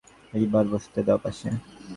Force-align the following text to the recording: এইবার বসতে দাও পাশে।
এইবার 0.33 0.65
বসতে 0.73 0.99
দাও 1.07 1.19
পাশে। 1.23 1.47